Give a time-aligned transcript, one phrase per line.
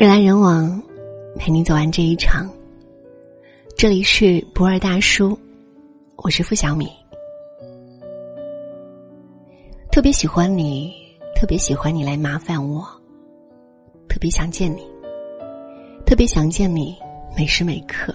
[0.00, 0.82] 人来人往，
[1.36, 2.48] 陪你走完这一场。
[3.76, 5.38] 这里是不二大叔，
[6.16, 6.90] 我是付小米。
[9.92, 10.90] 特别喜欢你，
[11.36, 12.82] 特别喜欢你来麻烦我，
[14.08, 14.80] 特别想见你，
[16.06, 16.96] 特别想见你
[17.36, 18.10] 每时每刻。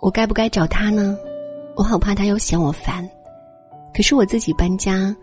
[0.00, 1.16] 我该不该找他呢？
[1.76, 3.08] 我好怕他又嫌我烦。
[3.94, 5.14] 可是我自己搬家，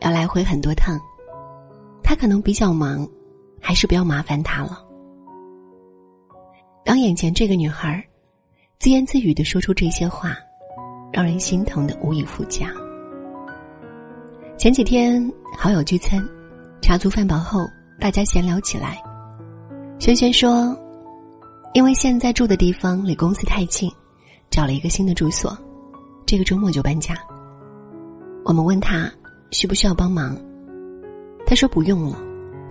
[0.00, 1.00] 要来回很多趟，
[2.04, 3.08] 他可能比较忙。
[3.62, 4.84] 还是不要麻烦他了。
[6.84, 8.04] 当眼前这个女孩
[8.78, 10.36] 自言自语的说出这些话，
[11.12, 12.68] 让人心疼的无以复加。
[14.58, 16.22] 前几天好友聚餐，
[16.80, 17.60] 茶足饭饱后，
[18.00, 19.00] 大家闲聊起来。
[20.00, 20.76] 轩轩说
[21.72, 23.88] ：“因为现在住的地方离公司太近，
[24.50, 25.56] 找了一个新的住所，
[26.26, 27.16] 这个周末就搬家。”
[28.44, 29.08] 我们问他
[29.52, 30.36] 需不需要帮忙，
[31.46, 32.18] 他说不用了。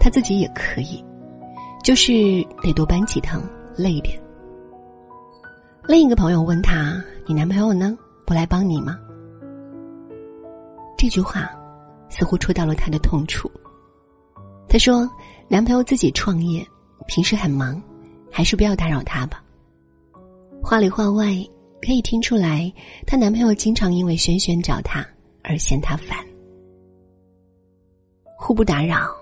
[0.04, 1.06] 他自己也可以，
[1.84, 2.12] 就是
[2.64, 3.40] 得多搬几趟，
[3.78, 4.20] 累一点。
[5.88, 7.96] 另一个朋友问他：“你男朋友呢？
[8.26, 8.98] 不来帮你吗？”
[10.98, 11.52] 这句话
[12.10, 13.50] 似乎戳到了他的痛处。
[14.68, 15.08] 他说
[15.48, 16.66] ：“男朋友自己创业，
[17.08, 17.80] 平时很忙，
[18.32, 19.44] 还是不要打扰他吧。”
[20.64, 21.26] 话里话外
[21.86, 22.74] 可以听出来，
[23.06, 25.06] 她男朋友经常因为轩轩找他
[25.44, 26.18] 而嫌他烦，
[28.36, 29.21] 互不打扰。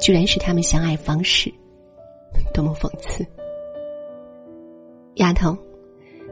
[0.00, 1.52] 居然是他们相爱方式，
[2.54, 3.26] 多么讽刺！
[5.16, 5.56] 丫头，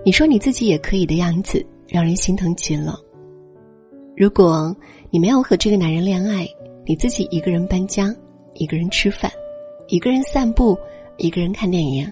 [0.04, 2.98] 你说你自己也可以的样子，让人心疼极了。
[4.16, 4.74] 如果
[5.10, 6.48] 你没有和这个男人恋爱，
[6.86, 8.14] 你自己一个人搬家，
[8.54, 9.30] 一个人吃饭，
[9.88, 10.76] 一个人散步，
[11.18, 12.10] 一个人看电影，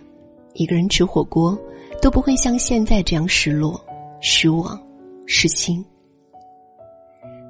[0.52, 1.58] 一个人吃火锅，
[2.02, 3.80] 都不会像现在这样失落、
[4.20, 4.78] 失望、
[5.26, 5.84] 失心。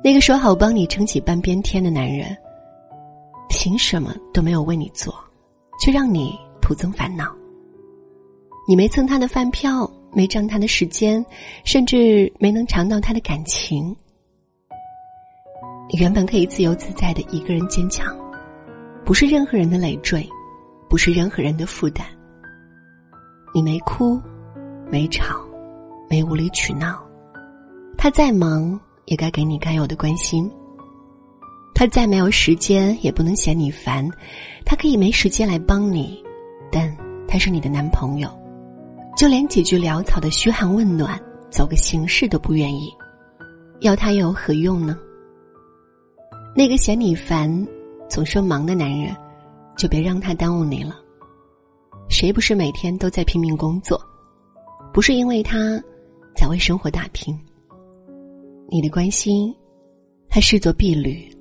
[0.04, 2.36] 那个说好帮你撑起半边天的男人。
[3.66, 5.12] 凭什么都没有为你做，
[5.80, 7.34] 却让你徒增烦恼？
[8.68, 11.26] 你没蹭他的饭票，没占他的时间，
[11.64, 13.88] 甚至没能尝到他的感情。
[15.90, 18.16] 你原本可以自由自在的一个人坚强，
[19.04, 20.24] 不是任何人的累赘，
[20.88, 22.06] 不是任何人的负担。
[23.52, 24.16] 你没哭，
[24.88, 25.44] 没吵，
[26.08, 27.04] 没无理取闹，
[27.98, 30.48] 他再忙也该给你该有的关心。
[31.78, 34.08] 他再没有时间，也不能嫌你烦。
[34.64, 36.24] 他可以没时间来帮你，
[36.72, 36.96] 但
[37.28, 38.30] 他是你的男朋友，
[39.14, 41.20] 就连几句潦草的嘘寒问暖、
[41.50, 42.90] 走个形式都不愿意，
[43.80, 44.98] 要他又有何用呢？
[46.54, 47.46] 那个嫌你烦、
[48.08, 49.14] 总说忙的男人，
[49.76, 50.96] 就别让他耽误你了。
[52.08, 54.00] 谁不是每天都在拼命工作？
[54.94, 55.78] 不是因为他
[56.34, 57.38] 在为生活打拼。
[58.70, 59.54] 你的关心，
[60.30, 61.35] 他视作婢女。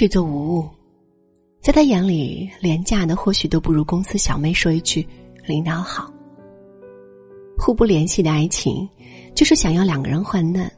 [0.00, 0.66] 视作无物，
[1.60, 5.06] 在他眼里，廉价的或许都不如公司小妹说一句
[5.46, 6.10] “领导好”。
[7.60, 8.88] 互不联系的爱情，
[9.34, 10.72] 就是想要两个人患难，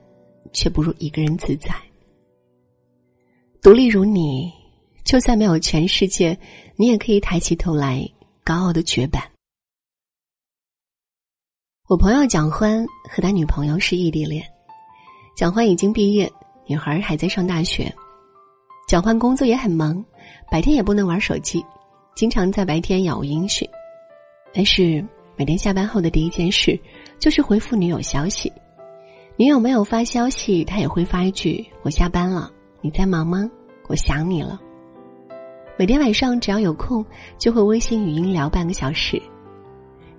[0.53, 1.73] 却不如一个人自在。
[3.63, 4.53] 独立如你，
[5.05, 6.37] 就算没有全世界，
[6.75, 8.05] 你也可以抬起头来，
[8.43, 9.23] 高傲的绝版。
[11.87, 14.45] 我朋友蒋欢和他女朋友是异地恋，
[15.37, 16.29] 蒋欢已经毕业，
[16.67, 17.95] 女孩还在上大学。
[18.87, 20.05] 蒋欢工作也很忙，
[20.51, 21.65] 白天也不能玩手机，
[22.15, 23.67] 经常在白天杳无音讯。
[24.53, 25.03] 但是
[25.35, 26.79] 每天下班后的第一件事
[27.19, 28.53] 就是回复女友消息，
[29.37, 32.51] 女友没有发消息，他也会发一句：“我下班了，
[32.83, 33.51] 你在忙吗？
[33.89, 34.61] 我想你了。”
[35.79, 37.05] 每天晚上只要有空，
[37.39, 39.21] 就会微信语音聊半个小时。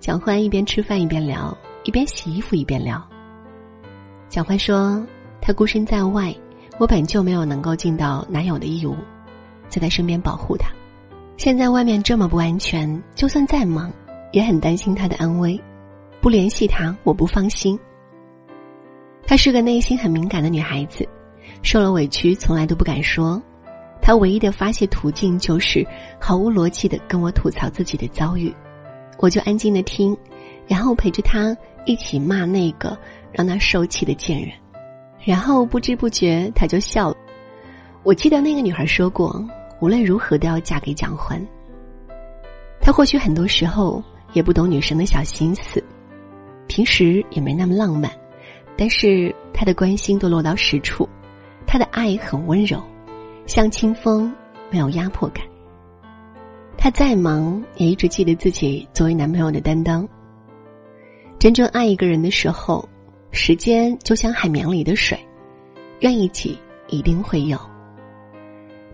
[0.00, 3.00] 蒋欢一边吃饭一边聊，一边洗衣服一边聊。
[4.28, 5.06] 蒋欢说
[5.40, 6.34] ：“他孤身在外。”
[6.78, 8.96] 我本就没有能够尽到男友的义务，
[9.68, 10.70] 在他身边保护他。
[11.36, 13.92] 现在外面这么不安全，就算再忙，
[14.32, 15.60] 也很担心他的安危。
[16.20, 17.78] 不联系他，我不放心。
[19.26, 21.06] 她是个内心很敏感的女孩子，
[21.62, 23.42] 受了委屈从来都不敢说。
[24.00, 25.86] 她唯一的发泄途径就是
[26.20, 28.54] 毫无逻辑的跟我吐槽自己的遭遇，
[29.18, 30.16] 我就安静的听，
[30.66, 32.96] 然后陪着她一起骂那个
[33.32, 34.50] 让她受气的贱人。
[35.24, 37.16] 然后不知不觉他就笑了。
[38.02, 39.42] 我记得那个女孩说过，
[39.80, 41.42] 无论如何都要嫁给蒋欢。
[42.78, 44.04] 他或许很多时候
[44.34, 45.82] 也不懂女生的小心思，
[46.66, 48.10] 平时也没那么浪漫，
[48.76, 51.08] 但是他的关心都落到实处，
[51.66, 52.82] 他的爱很温柔，
[53.46, 54.30] 像清风，
[54.70, 55.42] 没有压迫感。
[56.76, 60.06] 他再忙也一直记得自己作为男朋友的担当。
[61.38, 62.86] 真正爱一个人的时候。
[63.34, 65.18] 时间就像海绵里的水，
[66.00, 67.58] 愿意挤一定会有。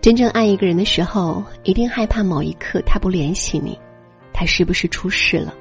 [0.01, 3.79] 真正爱一个人的时候，一定害怕某一刻他不联系你，
[4.33, 5.53] 他是不是出事了。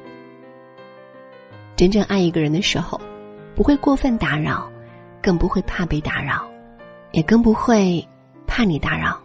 [1.77, 2.99] 真正爱一个人的时候，
[3.55, 4.71] 不会过分打扰，
[5.23, 6.49] 更不会怕被打扰，
[7.13, 8.03] 也更不会
[8.47, 9.21] 怕你打扰。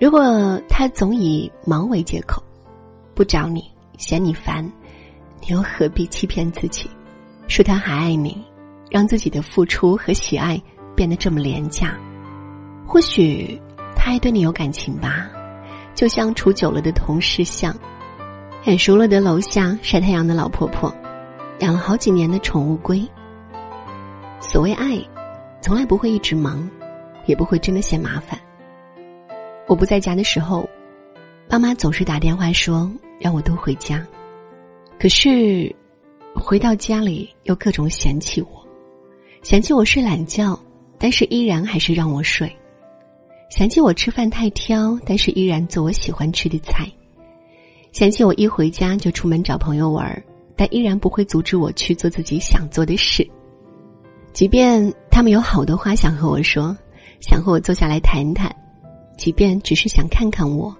[0.00, 2.42] 如果他总以忙为借口，
[3.14, 4.64] 不找你，嫌你烦，
[5.40, 6.90] 你又何必欺骗自己，
[7.48, 8.44] 说他还爱你，
[8.90, 10.60] 让自己的付出和喜爱
[10.94, 11.98] 变得这么廉价？
[12.86, 13.60] 或许
[13.94, 15.28] 他还对你有感情吧，
[15.94, 17.74] 就像处久了的同事像。
[18.62, 20.94] 很熟了的楼下晒太阳的老婆婆，
[21.58, 23.06] 养了好几年的宠物龟。
[24.40, 24.98] 所谓爱，
[25.60, 26.66] 从来不会一直忙，
[27.26, 28.40] 也不会真的嫌麻烦。
[29.66, 30.66] 我不在家的时候，
[31.46, 34.02] 爸妈总是打电话说让我多回家，
[34.98, 35.74] 可是
[36.34, 38.66] 回到家里又各种嫌弃我，
[39.42, 40.58] 嫌弃我睡懒觉，
[40.98, 42.48] 但是依然还是让我睡；
[43.50, 46.90] 嫌弃我吃饭太挑，但是依然做我喜欢吃的菜。
[47.92, 50.22] 嫌弃我一回家就出门找朋友玩，
[50.56, 53.26] 但依然不会阻止我去做自己想做的事。
[54.32, 56.76] 即便他们有好多话想和我说，
[57.20, 58.54] 想和我坐下来谈谈，
[59.16, 60.76] 即便只是想看看我。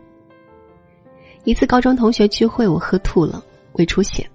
[1.45, 3.43] 一次高中同学聚会，我喝吐了，
[3.75, 4.29] 胃出血，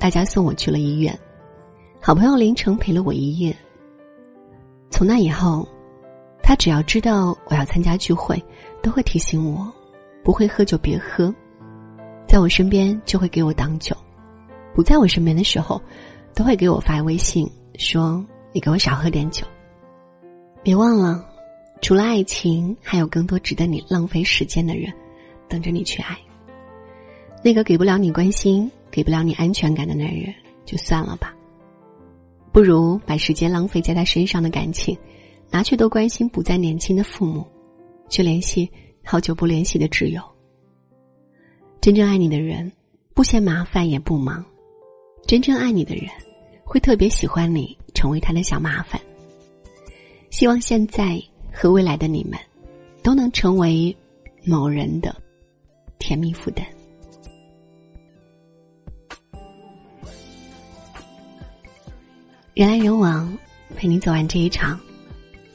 [0.00, 1.16] 大家送我去了医院。
[2.00, 3.54] 好朋友林成陪了我一夜。
[4.88, 5.68] 从那以后，
[6.42, 8.42] 他只要知道我要参加聚会，
[8.82, 9.70] 都会提醒我，
[10.24, 11.32] 不会喝就别喝。
[12.26, 13.94] 在我身边就会给我挡酒，
[14.74, 15.80] 不在我身边的时候，
[16.34, 17.46] 都会给我发微信
[17.78, 19.46] 说：“你给我少喝点酒。”
[20.64, 21.22] 别忘了，
[21.82, 24.90] 除了爱情，还有更多值得你浪费时间的人，
[25.46, 26.16] 等着你去爱。
[27.44, 30.34] 那个给不了你关心、给不了你安全感的男人，
[30.64, 31.34] 就算了吧。
[32.52, 34.96] 不如把时间浪费在他身上的感情，
[35.50, 37.46] 拿去多关心不再年轻的父母，
[38.08, 38.68] 去联系
[39.04, 40.20] 好久不联系的挚友。
[41.80, 42.70] 真正爱你的人，
[43.14, 44.42] 不嫌麻烦也不忙；
[45.26, 46.10] 真正爱你的人，
[46.64, 49.00] 会特别喜欢你成为他的小麻烦。
[50.30, 51.22] 希望现在
[51.52, 52.38] 和未来的你们，
[53.02, 53.96] 都能成为
[54.44, 55.14] 某人的
[55.98, 56.66] 甜蜜负担。
[62.60, 63.38] 人来人往，
[63.74, 64.78] 陪你走完这一场。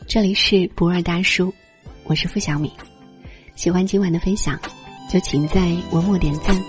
[0.07, 1.53] 这里是不二大叔，
[2.05, 2.73] 我是付小米。
[3.55, 4.59] 喜欢今晚的分享。
[5.07, 6.59] 就请在文末点赞，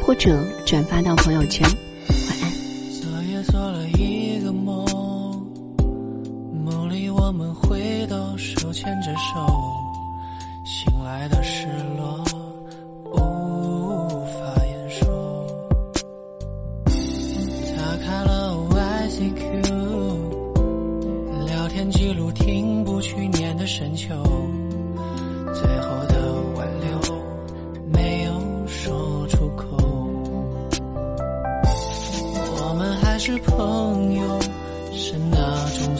[0.00, 1.68] 或者转发到朋友圈。
[1.68, 2.52] 晚安。
[3.00, 4.86] 昨夜做了一个梦，
[6.64, 9.44] 梦里我们回到手牵着手，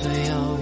[0.02, 0.59] 最遥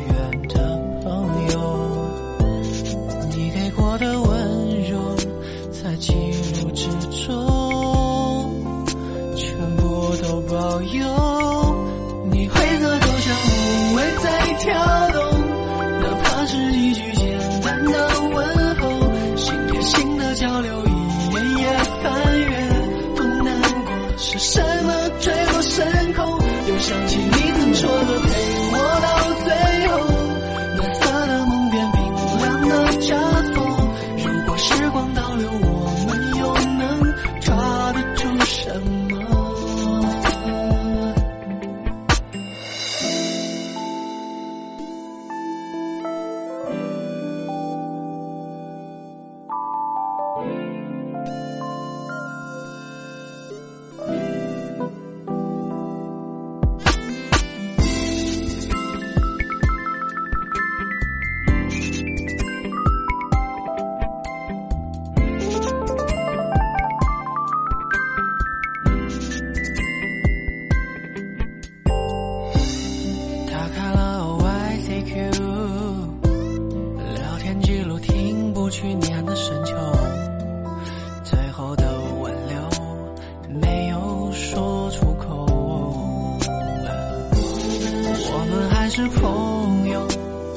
[89.28, 90.00] 朋友，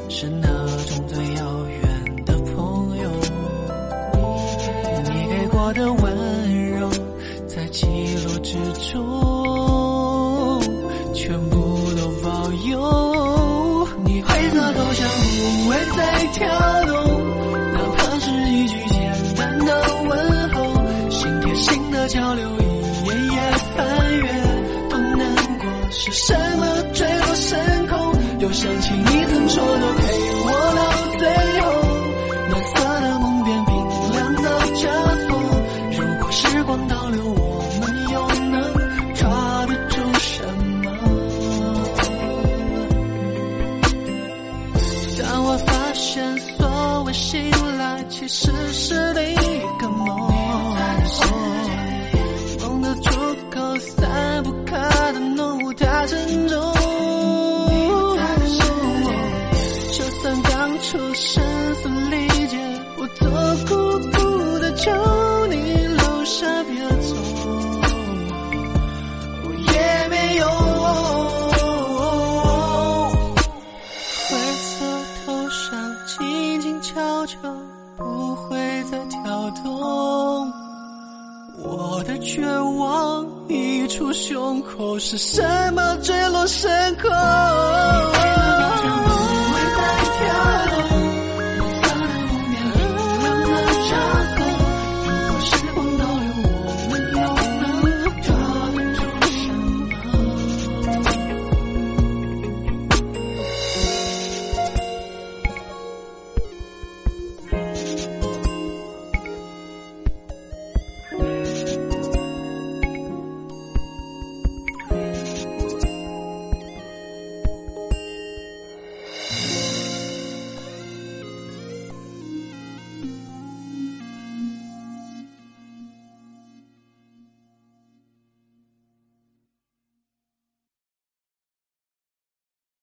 [0.07, 0.47] 是那
[0.87, 1.81] 种最遥远
[2.25, 3.09] 的朋友。
[5.03, 6.89] 你给过的温柔，
[7.47, 7.85] 在记
[8.25, 8.53] 录之
[8.93, 10.61] 中，
[11.13, 11.57] 全部
[11.97, 13.87] 都保有。
[14.05, 16.39] 你灰色头像不会再跳
[16.85, 16.93] 动。
[17.73, 18.95] 哪怕是一句简
[19.35, 19.69] 单的
[20.07, 20.59] 问候。
[21.09, 22.47] 心贴心的交流
[46.01, 50.17] 现所谓醒来，其实是另一个梦。
[52.59, 53.11] 梦的出
[53.51, 54.79] 口，散不开
[55.13, 56.59] 的浓雾太沉重。
[59.91, 61.43] 就算当初声
[61.75, 62.57] 嘶力竭，
[62.97, 63.29] 我做
[63.67, 63.75] 孤
[64.09, 64.91] 独的求